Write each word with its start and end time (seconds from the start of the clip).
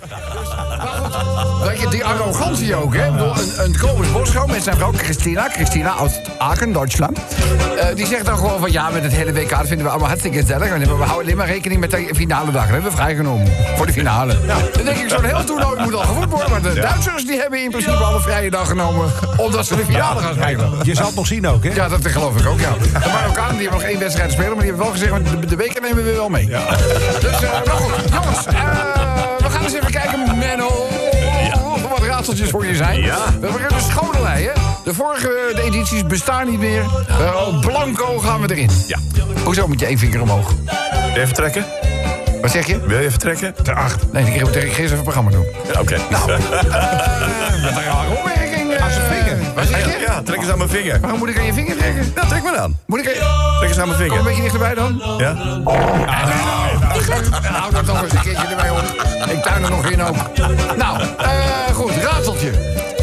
Parfois. 0.00 1.51
Die 1.90 2.04
arrogantie 2.04 2.74
ook, 2.76 2.94
hè? 2.96 3.10
Bedoel, 3.10 3.32
Een, 3.36 3.52
een 3.64 3.78
Kobus 3.78 4.12
Boschouw 4.12 4.46
met 4.46 4.62
zijn 4.62 4.76
vrouw 4.76 4.92
Christina, 4.92 5.48
Christina 5.48 5.94
uit 5.98 6.20
Aachen, 6.38 6.72
Duitsland. 6.72 7.18
eh, 7.78 7.86
die 7.94 8.06
zegt 8.06 8.24
dan 8.26 8.36
gewoon 8.36 8.60
van 8.60 8.72
ja, 8.72 8.90
met 8.90 9.02
het 9.02 9.12
hele 9.12 9.32
WK 9.32 9.56
vinden 9.64 9.82
we 9.82 9.88
allemaal 9.88 10.08
hartstikke 10.08 10.38
gezellig. 10.40 10.68
Maar 10.68 10.78
we 10.78 10.86
houden 10.86 11.08
alleen 11.18 11.36
maar 11.36 11.46
rekening 11.46 11.80
met 11.80 11.90
de 11.90 12.10
finale 12.14 12.50
dag. 12.50 12.62
Dat 12.62 12.70
hebben 12.72 12.90
we 12.90 12.96
vrijgenomen 12.96 13.52
voor 13.76 13.86
de 13.86 13.92
finale. 13.92 14.36
Dan 14.72 14.84
denk 14.84 14.96
ik, 14.96 15.08
zo'n 15.08 15.24
heel 15.24 15.44
toernooi 15.44 15.82
moet 15.82 15.94
al 15.94 16.00
gevoerd 16.02 16.30
worden. 16.30 16.50
Maar 16.50 16.60
de 16.62 16.80
Duitsers 16.80 17.26
die 17.26 17.40
hebben 17.40 17.62
in 17.62 17.70
principe 17.70 17.96
al 17.96 18.14
een 18.14 18.20
vrije 18.20 18.50
dag 18.50 18.68
genomen. 18.68 19.12
omdat 19.36 19.66
ze 19.66 19.76
de 19.76 19.84
finale 19.84 20.20
gaan 20.20 20.34
spelen. 20.34 20.70
Je 20.82 20.94
zal 20.94 21.06
het 21.06 21.14
nog 21.14 21.26
zien 21.26 21.46
ook, 21.48 21.64
hè? 21.64 21.70
Ja, 21.74 21.88
dat 21.88 22.06
geloof 22.06 22.40
ik 22.40 22.46
ook, 22.46 22.60
ja. 22.60 22.72
De 23.00 23.08
Marokkanen 23.12 23.52
die 23.56 23.60
hebben 23.62 23.78
nog 23.80 23.82
één 23.90 23.98
wedstrijd 23.98 24.28
te 24.28 24.34
spelen... 24.34 24.52
maar 24.56 24.62
die 24.64 24.70
hebben 24.74 24.92
wel 24.92 25.00
gezegd, 25.00 25.40
de, 25.40 25.46
de 25.46 25.56
beker 25.56 25.80
nemen 25.82 26.04
we 26.04 26.12
wel 26.12 26.28
mee. 26.28 26.46
Dus, 26.46 27.40
maar 27.40 27.74
goed, 27.74 27.92
jongens. 28.12 28.46
eh, 28.46 28.54
we 29.38 29.50
gaan 29.50 29.62
eens 29.64 29.74
even 29.74 29.90
kijken, 29.90 30.38
Menno. 30.38 30.70
Raadseltjes 32.22 32.50
voor 32.50 32.66
je 32.66 32.74
zijn. 32.74 33.00
Ja. 33.00 33.18
We 33.40 33.46
beginnen 33.46 33.80
schoonderij, 33.80 34.42
hè. 34.42 34.50
De 34.84 34.94
vorige 34.94 35.52
de 35.54 35.62
edities 35.62 36.06
bestaan 36.06 36.50
niet 36.50 36.58
meer. 36.58 36.84
Eh, 37.08 37.60
blanco 37.60 38.18
gaan 38.18 38.40
we 38.40 38.50
erin. 38.50 38.70
Ja. 38.86 38.98
Hoezo 39.44 39.66
met 39.66 39.80
je 39.80 39.86
één 39.86 39.98
vinger 39.98 40.22
omhoog? 40.22 40.48
Wil 40.48 41.12
je 41.14 41.20
even 41.20 41.34
trekken? 41.34 41.64
Wat 42.40 42.50
zeg 42.50 42.66
je? 42.66 42.80
Wil 42.80 42.98
je 42.98 43.04
even 43.04 43.18
trekken? 43.18 43.54
Ter 43.62 43.74
acht. 43.74 44.12
Nee, 44.12 44.22
moet 44.40 44.56
ik 44.56 44.64
eerst 44.64 44.78
even 44.78 44.96
een 44.96 45.02
programma 45.02 45.30
doen. 45.30 45.46
Ja, 45.72 45.80
Oké. 45.80 45.96
Nou, 46.10 46.30
eh, 46.32 46.38
met 47.62 47.76
een 47.76 47.84
rare 47.84 48.16
opmerking. 48.16 48.42
Vinger. 49.54 49.66
Zeg 49.66 49.84
je? 49.98 50.04
Ja, 50.06 50.22
trek 50.22 50.40
eens 50.40 50.50
aan 50.50 50.58
mijn 50.58 50.70
vinger. 50.70 51.00
Waarom 51.00 51.18
moet 51.18 51.28
ik 51.28 51.38
aan 51.38 51.44
je 51.44 51.52
vinger 51.52 51.76
trekken? 51.76 52.12
Ja, 52.14 52.24
trek 52.24 52.42
maar 52.42 52.56
aan. 52.58 52.78
Moet 52.86 52.98
ik 52.98 53.06
aan... 53.20 53.56
Trek 53.58 53.68
eens 53.68 53.78
aan 53.78 53.88
mijn 53.88 54.08
Kom 54.08 54.18
een 54.18 54.24
vinger. 54.24 54.24
beetje 54.24 54.42
dichterbij 54.42 54.74
dan. 54.74 55.02
Ja? 55.18 55.34
Hou 57.42 57.72
daar 57.72 57.84
toch 57.84 58.02
eens 58.02 58.12
een 58.12 58.20
keertje 58.20 58.46
erbij 58.46 58.70
op. 58.70 58.82
Ik 59.30 59.42
tuin 59.42 59.62
er 59.64 59.70
nog 59.70 59.90
in 59.90 60.02
ook. 60.02 60.16
Nou, 60.76 61.00
eh, 61.18 61.74
goed, 61.74 61.92
raadseltje. 62.02 62.50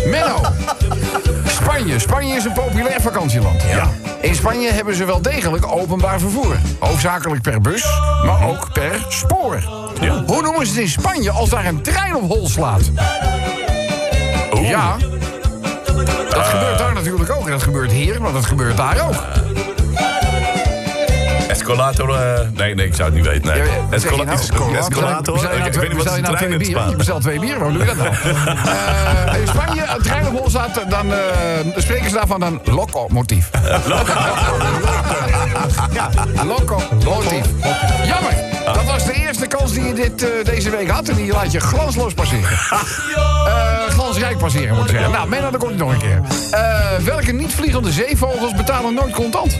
Menno. 0.05 0.41
Spanje. 1.47 1.99
Spanje 1.99 2.35
is 2.35 2.43
een 2.45 2.53
populair 2.53 3.01
vakantieland. 3.01 3.63
Ja. 3.63 3.89
In 4.21 4.35
Spanje 4.35 4.71
hebben 4.71 4.95
ze 4.95 5.05
wel 5.05 5.21
degelijk 5.21 5.67
openbaar 5.67 6.19
vervoer. 6.19 6.55
Hoofdzakelijk 6.79 7.41
per 7.41 7.61
bus, 7.61 7.85
maar 8.25 8.47
ook 8.47 8.73
per 8.73 9.05
spoor. 9.09 9.59
Ja. 10.01 10.23
Hoe 10.25 10.41
noemen 10.41 10.65
ze 10.65 10.71
het 10.71 10.81
in 10.81 10.89
Spanje 10.89 11.31
als 11.31 11.49
daar 11.49 11.65
een 11.65 11.81
trein 11.81 12.15
op 12.15 12.27
hol 12.29 12.47
slaat? 12.49 12.81
Oeh. 14.53 14.69
Ja. 14.69 14.95
Dat 16.39 16.47
gebeurt 16.47 16.77
daar 16.77 16.93
natuurlijk 16.93 17.31
ook. 17.31 17.45
En 17.45 17.51
dat 17.51 17.63
gebeurt 17.63 17.91
hier, 17.91 18.21
maar 18.21 18.33
dat 18.33 18.45
gebeurt 18.45 18.77
daar 18.77 19.07
ook. 19.07 19.15
Escolator. 21.69 22.09
eh, 22.15 22.39
nee, 22.53 22.75
nee, 22.75 22.85
ik 22.85 22.93
zou 22.95 23.07
het 23.09 23.17
niet 23.17 23.27
weten. 23.27 23.53
Nee. 23.53 23.61
Escolator. 23.89 24.25
Bestel 24.71 25.01
nou 25.01 25.65
Ik 25.65 25.73
weet 25.73 25.93
niet 25.93 26.03
wat 26.03 26.03
bestel 26.03 26.15
een 26.15 26.21
nou 26.21 26.35
trein 26.35 26.51
twee 26.51 26.59
in 26.59 26.65
Spaans. 26.65 26.95
bestelt 26.95 27.21
twee 27.21 27.39
bier, 27.39 27.55
waarom 27.59 27.73
doe 27.73 27.85
je 27.85 27.87
dat 27.87 27.97
nou? 27.97 28.09
Eh, 29.29 29.39
in 29.41 29.47
Spanje, 29.47 29.81
een 29.95 30.01
trein 30.01 30.27
op 30.27 30.37
hol 30.39 30.49
staat, 30.49 30.81
dan 30.89 31.13
eh, 31.13 31.19
spreken 31.75 32.09
ze 32.09 32.15
daarvan 32.15 32.41
een 32.41 32.59
locomotief. 32.63 33.49
ja, 35.93 36.09
locomotief. 36.45 37.45
Jammer. 38.05 38.33
Dat 38.65 38.83
was 38.85 39.05
de 39.05 39.13
eerste 39.13 39.47
kans 39.47 39.71
die 39.73 39.83
je 39.83 39.93
dit, 39.93 40.25
deze 40.45 40.69
week 40.69 40.89
had. 40.89 41.07
En 41.09 41.15
die 41.15 41.31
laat 41.31 41.51
je 41.51 41.59
glansloos 41.59 42.13
passeren. 42.13 42.57
Eh, 43.47 43.93
glansrijk 43.93 44.37
passeren, 44.37 44.75
moet 44.75 44.83
ik 44.85 44.91
zeggen. 44.91 45.11
Nou, 45.11 45.29
Menno, 45.29 45.49
dan 45.49 45.59
komt 45.59 45.71
het 45.71 45.79
nog 45.79 45.91
een 45.91 45.99
keer. 45.99 46.21
Welke 47.03 47.31
niet-vliegende 47.31 47.91
zeevogels 47.91 48.55
betalen 48.55 48.93
nooit 48.93 49.13
contant? 49.13 49.59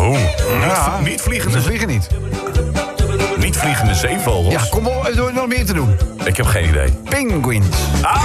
Oh, 0.00 0.18
Ja. 0.60 0.98
niet, 0.98 1.08
niet 1.08 1.20
vliegende, 1.20 1.58
Ze 1.60 1.64
vliegen 1.66 1.88
niet. 1.88 2.08
niet 3.38 3.56
vliegende 3.56 3.94
zeevogels. 3.94 4.52
Ja, 4.52 4.60
kom 4.70 4.86
op, 4.86 5.06
er 5.06 5.32
nog 5.34 5.46
meer 5.46 5.64
te 5.66 5.72
doen. 5.72 5.96
Ik 6.24 6.36
heb 6.36 6.46
geen 6.46 6.68
idee. 6.68 6.90
Penguins. 7.08 7.66
Ah, 8.02 8.22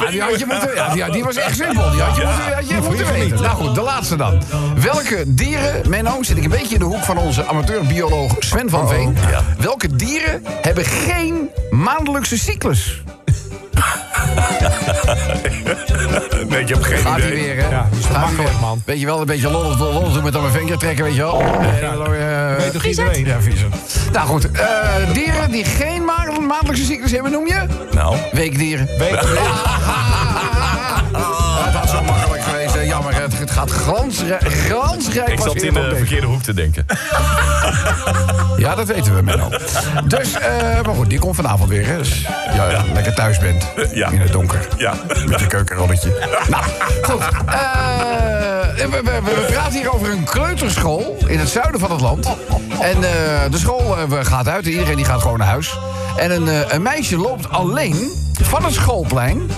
Ja, 0.00 0.10
die, 0.10 0.20
had 0.22 0.38
je 0.38 0.46
moeten, 0.46 0.70
ja, 0.74 0.92
die, 0.92 1.10
die 1.12 1.24
was 1.24 1.36
echt 1.36 1.56
simpel. 1.56 1.90
Die 1.90 2.00
had 2.00 2.16
je 2.16 2.24
moeten, 2.24 2.54
had 2.54 2.68
je 2.68 2.74
moeten 2.88 3.12
weten. 3.12 3.42
Nou 3.42 3.54
goed, 3.56 3.74
de 3.74 3.80
laatste 3.80 4.16
dan. 4.16 4.42
Welke 4.74 5.24
dieren, 5.26 5.88
Menno, 5.88 6.22
zit 6.22 6.36
ik 6.36 6.44
een 6.44 6.50
beetje 6.50 6.74
in 6.74 6.78
de 6.80 6.84
hoek 6.86 7.04
van 7.04 7.18
onze 7.18 7.46
amateurbioloog 7.46 8.32
Sven 8.38 8.70
van 8.70 8.88
Veen. 8.88 9.16
Ja. 9.30 9.40
Welke 9.58 9.96
dieren 9.96 10.42
hebben 10.62 10.84
geen 10.84 11.48
maandelijkse 11.70 12.38
cyclus? 12.38 13.02
nee, 16.50 16.60
ik 16.60 16.68
heb 16.68 16.82
geen 16.82 16.98
Gaat 16.98 17.18
idee. 17.18 17.30
weer, 17.30 17.56
hè? 17.62 17.68
Ja, 17.68 17.86
die 17.90 17.98
is 18.00 18.04
Gaat 18.04 18.14
hij 18.14 18.24
makkelijk, 18.24 18.50
weer. 18.50 18.60
man. 18.60 18.82
Weet 18.84 19.00
je 19.00 19.06
wel, 19.06 19.20
een 19.20 19.26
beetje 19.26 19.50
lollig 19.50 19.76
doen 19.76 20.22
met 20.22 20.34
aan 20.36 20.40
mijn 20.42 20.52
vinger 20.54 20.78
trekken, 20.78 21.04
weet 21.04 21.14
je 21.14 21.20
wel. 21.22 21.42
Ja, 21.80 22.56
Weet 22.56 22.72
toch 22.72 22.84
iedereen? 22.84 23.24
Ja, 23.26 23.40
vieze. 23.40 23.64
Nou 24.12 24.26
goed, 24.28 24.50
eh, 24.50 24.66
dieren 25.12 25.50
die 25.50 25.64
geen 25.64 26.04
maand- 26.04 26.40
maandelijkse 26.46 26.84
cyclus 26.84 27.10
hebben, 27.12 27.32
noem 27.32 27.46
je? 27.46 27.60
Nou, 27.90 28.16
Weekdieren. 28.32 28.86
Weet 28.98 29.10
Dat 31.64 31.72
had 31.80 31.90
zo 31.90 32.02
makkelijk 32.02 32.42
geweest. 32.42 32.74
hè. 32.74 32.80
Jammer, 32.80 33.14
het, 33.22 33.38
het 33.38 33.50
gaat 33.50 33.70
glansrijk, 33.70 34.42
glansrijk 34.52 35.28
ik 35.28 35.40
zat 35.40 35.54
in 35.62 35.74
de 35.74 35.80
op 35.90 35.96
verkeerde 35.96 36.26
hoek 36.26 36.42
te 36.42 36.54
denken. 36.54 36.86
Ja, 38.70 38.76
dat 38.76 38.86
weten 38.86 39.14
we, 39.14 39.22
Menno. 39.22 39.48
Dus, 40.04 40.32
eh, 40.38 40.50
maar 40.84 40.94
goed, 40.94 41.08
die 41.10 41.18
komt 41.18 41.36
vanavond 41.36 41.68
weer. 41.70 41.86
Hè. 41.86 41.96
Dus, 41.96 42.26
ja, 42.54 42.70
ja, 42.70 42.84
lekker 42.92 43.14
thuis 43.14 43.38
bent. 43.38 43.66
Ja. 43.92 44.08
In 44.10 44.20
het 44.20 44.32
donker. 44.32 44.68
Ja. 44.76 44.94
Met 45.26 45.40
je 45.40 45.46
keukenrolletje. 45.46 46.12
nou, 46.50 46.64
goed. 47.02 47.20
Eh, 47.46 48.86
we, 48.90 49.00
we, 49.04 49.20
we- 49.24 49.46
praten 49.52 49.72
hier 49.72 49.94
over 49.94 50.10
een 50.10 50.24
kleuterschool 50.24 51.16
in 51.26 51.38
het 51.38 51.48
zuiden 51.48 51.80
van 51.80 51.90
het 51.90 52.00
land. 52.00 52.26
En 52.80 52.94
eh, 52.96 53.50
de 53.50 53.58
school 53.58 53.96
gaat 54.22 54.48
uit. 54.48 54.66
Iedereen 54.66 54.96
die 54.96 55.04
gaat 55.04 55.20
gewoon 55.20 55.38
naar 55.38 55.48
huis. 55.48 55.78
En 56.16 56.30
een, 56.30 56.74
een 56.74 56.82
meisje 56.82 57.16
loopt 57.16 57.50
alleen 57.50 58.10
van 58.42 58.64
het 58.64 58.74
schoolplein 58.74 59.50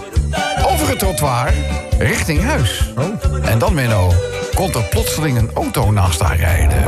over 0.66 0.88
het 0.88 0.98
trottoir 0.98 1.52
richting 1.98 2.44
huis. 2.44 2.92
En 3.42 3.58
dan, 3.58 3.74
Menno, 3.74 4.12
komt 4.54 4.74
er 4.74 4.82
plotseling 4.82 5.38
een 5.38 5.50
auto 5.54 5.90
naast 5.90 6.20
haar 6.20 6.36
rijden. 6.36 6.84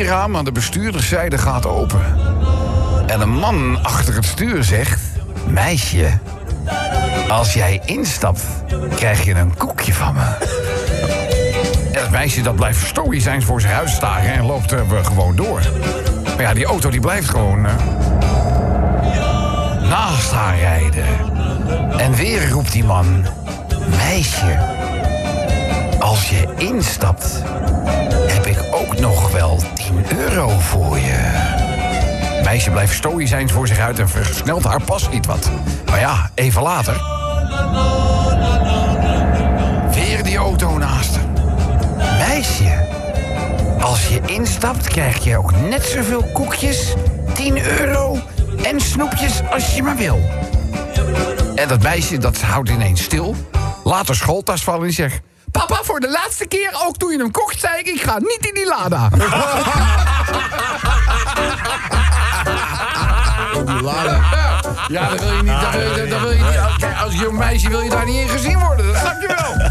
Portierraam 0.00 0.36
aan 0.36 0.44
de 0.44 0.52
bestuurderszijde 0.52 1.38
gaat 1.38 1.66
open. 1.66 2.00
En 3.06 3.20
een 3.20 3.38
man 3.38 3.78
achter 3.82 4.14
het 4.14 4.24
stuur 4.24 4.64
zegt... 4.64 5.00
Meisje, 5.46 6.08
als 7.28 7.54
jij 7.54 7.80
instapt, 7.84 8.42
krijg 8.94 9.24
je 9.24 9.34
een 9.34 9.56
koekje 9.56 9.94
van 9.94 10.14
me. 10.14 10.20
En 11.92 12.02
het 12.02 12.10
meisje 12.10 12.42
dat 12.42 12.56
blijft 12.56 12.86
stoïcijns 12.86 13.44
voor 13.44 13.60
zijn 13.60 13.72
huis 13.72 13.94
staren... 13.94 14.32
en 14.32 14.46
loopt 14.46 14.72
eh, 14.72 14.80
gewoon 15.02 15.36
door. 15.36 15.60
Maar 16.24 16.42
ja, 16.42 16.54
die 16.54 16.64
auto 16.64 16.90
die 16.90 17.00
blijft 17.00 17.28
gewoon... 17.28 17.66
eh, 17.66 17.74
naast 19.88 20.32
haar 20.32 20.58
rijden. 20.58 21.06
En 21.96 22.14
weer 22.14 22.50
roept 22.50 22.72
die 22.72 22.84
man... 22.84 23.26
Meisje, 23.96 24.58
als 25.98 26.30
je 26.30 26.48
instapt, 26.56 27.42
ik 28.50 28.64
ook 28.70 28.98
nog 28.98 29.32
wel 29.32 29.62
10 29.74 30.18
euro 30.18 30.48
voor 30.48 30.98
je. 30.98 31.48
Meisje 32.44 32.70
blijft 32.70 32.94
stoïcijns 32.94 33.52
voor 33.52 33.66
zich 33.66 33.78
uit 33.78 33.98
en 33.98 34.08
versnelt 34.08 34.64
haar 34.64 34.82
pas 34.82 35.08
iets 35.10 35.26
wat. 35.26 35.50
Maar 35.86 36.00
ja, 36.00 36.30
even 36.34 36.62
later... 36.62 37.00
Weer 39.94 40.22
die 40.22 40.36
auto 40.36 40.78
naast. 40.78 41.18
Meisje, 42.18 42.86
als 43.80 44.08
je 44.08 44.20
instapt 44.26 44.88
krijg 44.88 45.24
je 45.24 45.38
ook 45.38 45.52
net 45.68 45.84
zoveel 45.84 46.24
koekjes, 46.32 46.94
10 47.34 47.78
euro 47.78 48.18
en 48.62 48.80
snoepjes 48.80 49.40
als 49.50 49.74
je 49.74 49.82
maar 49.82 49.96
wil. 49.96 50.18
En 51.54 51.68
dat 51.68 51.82
meisje 51.82 52.18
dat 52.18 52.40
houdt 52.40 52.68
ineens 52.68 53.02
stil, 53.02 53.34
laat 53.84 54.06
haar 54.06 54.16
schooltas 54.16 54.62
vallen 54.62 54.86
en 54.86 54.92
zegt... 54.92 55.20
Papa, 55.52 55.80
voor 55.82 56.00
de 56.00 56.10
laatste 56.10 56.46
keer, 56.46 56.70
ook 56.86 56.96
toen 56.96 57.10
je 57.12 57.18
hem 57.18 57.30
kocht, 57.30 57.60
zei 57.60 57.78
ik... 57.78 57.86
ik 57.86 58.02
ga 58.02 58.18
niet 58.18 58.38
in 58.46 58.54
die 58.60 58.66
lada. 58.66 59.08
Ja, 64.88 65.08
dat 65.08 65.20
wil 65.20 65.32
je 65.36 65.42
niet. 65.42 65.60
Dat 65.60 65.70
wil 65.72 65.96
je, 65.96 66.06
dat 66.08 66.20
wil 66.20 66.30
je 66.30 66.36
niet. 66.44 66.58
Als- 66.58 66.76
Kijk, 66.78 66.98
als 67.04 67.14
jong 67.14 67.38
meisje 67.38 67.68
wil 67.68 67.80
je 67.80 67.90
daar 67.90 68.04
niet 68.04 68.20
in 68.20 68.28
gezien 68.28 68.58
worden. 68.58 68.86
Dat 68.86 68.96
snap 68.96 69.20
je 69.20 69.26
wel. 69.26 69.68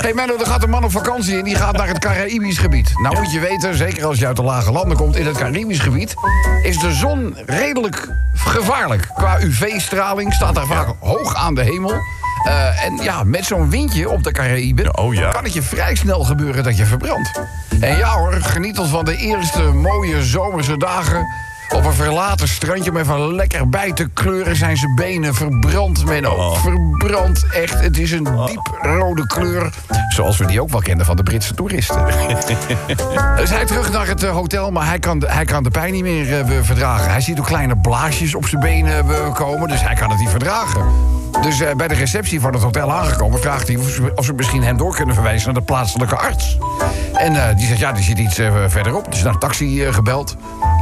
Hé 0.00 0.12
Menno, 0.14 0.36
er 0.38 0.46
gaat 0.46 0.62
een 0.62 0.70
man 0.70 0.84
op 0.84 0.90
vakantie 0.90 1.38
en 1.38 1.44
die 1.44 1.54
gaat 1.56 1.76
naar 1.76 1.88
het 1.88 1.98
Caraïbisch 1.98 2.58
gebied. 2.58 2.90
Nou 3.02 3.16
moet 3.18 3.32
je 3.32 3.40
weten, 3.40 3.74
zeker 3.76 4.04
als 4.06 4.18
je 4.18 4.26
uit 4.26 4.36
de 4.36 4.42
lage 4.42 4.72
landen 4.72 4.96
komt... 4.96 5.16
in 5.16 5.26
het 5.26 5.36
Caribisch 5.36 5.78
gebied 5.78 6.14
is 6.62 6.78
de 6.78 6.92
zon 6.92 7.36
redelijk 7.46 8.08
gevaarlijk. 8.34 9.08
Qua 9.14 9.40
UV-straling 9.40 10.32
staat 10.32 10.54
daar 10.54 10.66
vaak 10.66 10.88
hoog 11.00 11.34
aan 11.34 11.54
de 11.54 11.62
hemel. 11.62 11.94
Eh, 12.44 12.84
en 12.84 12.96
ja, 12.96 13.24
met 13.24 13.44
zo'n 13.44 13.70
windje 13.70 14.08
op 14.08 14.22
de 14.22 14.32
Caraïben... 14.32 14.98
oh 14.98 15.14
ja. 15.14 15.30
kan 15.30 15.44
het 15.44 15.52
je 15.52 15.62
vrij 15.62 15.94
snel 15.94 16.24
gebeuren 16.24 16.64
dat 16.64 16.76
je 16.76 16.84
verbrandt. 16.84 17.40
En 17.80 17.96
ja 17.96 18.08
hoor, 18.08 18.32
geniet 18.32 18.78
ons 18.78 18.90
van 18.90 19.04
de 19.04 19.16
eerste 19.16 19.62
mooie 19.62 20.22
zomerse 20.22 20.76
dagen 20.76 21.26
Op 21.72 21.84
een 21.84 21.92
verlaten 21.92 22.48
strandje 22.48 22.92
met 22.92 23.06
van 23.06 23.34
lekker 23.34 23.68
bij 23.68 23.92
te 23.92 24.08
kleuren 24.14 24.56
zijn 24.56 24.76
zijn 24.76 24.94
benen 24.94 25.34
verbrand, 25.34 26.04
Menno. 26.04 26.30
Oh. 26.30 26.56
Verbrand, 26.62 27.46
echt. 27.52 27.80
Het 27.80 27.98
is 27.98 28.12
een 28.12 28.24
diep 28.46 28.78
rode 28.82 29.26
kleur. 29.26 29.72
Zoals 30.08 30.36
we 30.36 30.46
die 30.46 30.62
ook 30.62 30.70
wel 30.70 30.80
kennen 30.80 31.06
van 31.06 31.16
de 31.16 31.22
Britse 31.22 31.54
toeristen. 31.54 32.04
dus 33.36 33.50
hij 33.50 33.64
terug 33.64 33.92
naar 33.92 34.06
het 34.06 34.22
eh, 34.22 34.30
hotel, 34.30 34.70
maar 34.70 34.86
hij 34.86 34.98
kan, 34.98 35.24
hij 35.26 35.44
kan 35.44 35.62
de 35.62 35.70
pijn 35.70 35.92
niet 35.92 36.02
meer 36.02 36.40
eh, 36.40 36.46
verdragen. 36.60 37.10
Hij 37.10 37.20
ziet 37.20 37.38
ook 37.38 37.46
kleine 37.46 37.76
blaasjes 37.76 38.34
op 38.34 38.46
zijn 38.46 38.60
benen 38.60 39.10
eh, 39.10 39.34
komen, 39.34 39.68
dus 39.68 39.82
hij 39.82 39.94
kan 39.94 40.10
het 40.10 40.18
niet 40.18 40.28
verdragen. 40.28 40.84
Dus 41.42 41.62
bij 41.76 41.88
de 41.88 41.94
receptie 41.94 42.40
van 42.40 42.52
het 42.52 42.62
hotel 42.62 42.92
aangekomen... 42.92 43.40
vraagt 43.40 43.66
hij 43.68 43.76
of 43.76 43.88
ze, 43.88 44.12
of 44.14 44.24
ze 44.24 44.32
misschien 44.32 44.62
hem 44.62 44.76
door 44.76 44.94
kunnen 44.94 45.14
verwijzen 45.14 45.52
naar 45.52 45.60
de 45.60 45.66
plaatselijke 45.66 46.16
arts. 46.16 46.58
En 47.14 47.56
die 47.56 47.66
zegt, 47.66 47.80
ja, 47.80 47.92
die 47.92 48.04
zit 48.04 48.18
iets 48.18 48.40
verderop. 48.66 49.10
Dus 49.12 49.22
naar 49.22 49.32
een 49.32 49.38
taxi 49.38 49.92
gebeld. 49.92 50.36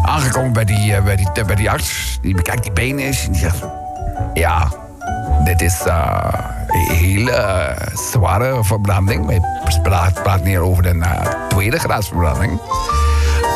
Aangekomen 0.08 0.52
bij 0.52 0.64
die, 0.64 0.94
eh, 0.94 1.02
bij, 1.02 1.16
die, 1.16 1.44
bij 1.46 1.55
die 1.55 1.70
arts. 1.70 2.19
Die 2.20 2.34
bekijkt 2.34 2.62
die 2.62 2.72
benen 2.72 3.05
eens. 3.05 3.25
En 3.25 3.32
die 3.32 3.40
zegt, 3.40 3.64
ja, 4.34 4.69
dit 5.44 5.60
is 5.60 5.81
eh, 5.81 6.28
een 6.66 6.96
hele 6.96 7.76
zware 7.94 8.64
verbranding. 8.64 9.26
We 9.26 9.81
praten 9.82 10.22
praat 10.22 10.43
meer 10.43 10.60
over 10.60 10.87
een 10.87 11.02
eh, 11.02 11.49
tweede 11.49 11.78
graadsverbranding. 11.78 12.60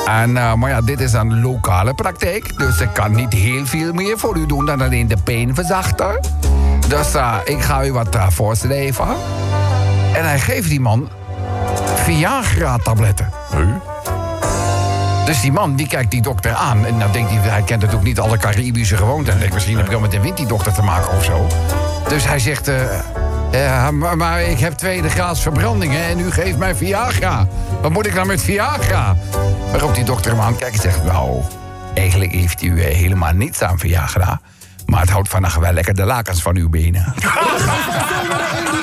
En, 0.07 0.37
eh, 0.37 0.55
maar 0.55 0.71
ja, 0.71 0.81
dit 0.81 1.01
is 1.01 1.13
een 1.13 1.41
lokale 1.41 1.95
praktijk. 1.95 2.59
Dus 2.59 2.81
ik 2.81 2.89
kan 2.93 3.15
niet 3.15 3.33
heel 3.33 3.67
veel 3.67 3.93
meer 3.93 4.19
voor 4.19 4.37
u 4.37 4.47
doen 4.47 4.67
dan 4.67 4.81
alleen 4.81 5.09
de 5.09 5.17
pijn 5.25 5.55
verzachten. 5.55 6.21
Dus 6.89 7.15
eh, 7.15 7.35
ik 7.45 7.61
ga 7.61 7.85
u 7.85 7.93
wat 7.93 8.17
voorschrijven. 8.29 9.09
En 10.15 10.25
hij 10.25 10.39
geeft 10.39 10.69
die 10.69 10.81
man 10.81 11.09
Viagra-tabletten. 11.95 13.31
Huh? 13.57 13.92
Dus 15.25 15.41
die 15.41 15.53
man 15.53 15.77
die 15.77 15.87
kijkt 15.87 16.11
die 16.11 16.23
dokter 16.23 16.55
aan. 16.55 16.87
En 16.87 16.99
dan 16.99 17.13
denkt 17.13 17.31
hij, 17.31 17.39
hij 17.39 17.63
kent 17.63 17.81
natuurlijk 17.81 18.09
niet 18.09 18.21
alle 18.21 18.37
Caribische 18.37 18.97
gewoonten. 18.97 19.33
En 19.33 19.39
denkt 19.39 19.55
misschien 19.55 19.77
heb 19.77 19.85
ik 19.85 19.91
wel 19.91 20.01
met 20.01 20.15
een 20.15 20.21
windie-dokter 20.21 20.73
te 20.73 20.83
maken 20.83 21.17
of 21.17 21.25
zo. 21.25 21.47
Dus 22.09 22.27
hij 22.27 22.39
zegt, 22.39 22.69
eh, 22.69 22.83
ja, 23.53 23.91
maar, 23.91 24.17
maar 24.17 24.43
ik 24.43 24.59
heb 24.59 24.73
tweede 24.73 25.09
graads 25.09 25.41
verbrandingen 25.41 26.05
en 26.05 26.19
u 26.19 26.31
geeft 26.31 26.59
mij 26.59 26.75
Viagra. 26.75 27.47
Wat 27.83 27.91
moet 27.91 28.07
ik 28.07 28.15
nou 28.15 28.27
met 28.27 28.43
Viagra? 28.43 29.17
Waarop 29.71 29.95
die 29.95 30.05
dokter 30.05 30.31
hem 30.31 30.41
aankijkt 30.41 30.75
en 30.75 30.81
zegt, 30.81 31.05
nou, 31.05 31.43
eigenlijk 31.95 32.33
heeft 32.33 32.63
u 32.63 32.83
eh, 32.83 32.97
helemaal 32.97 33.33
niets 33.33 33.63
aan 33.63 33.79
Viagra. 33.79 34.41
Maar 34.87 35.01
het 35.01 35.11
houdt 35.11 35.29
vannacht 35.29 35.59
wel 35.59 35.73
lekker 35.73 35.95
de 35.95 36.05
lakens 36.05 36.43
van 36.43 36.57
uw 36.57 36.69
benen. 36.69 37.15